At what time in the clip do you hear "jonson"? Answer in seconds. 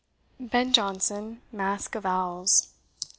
0.73-1.43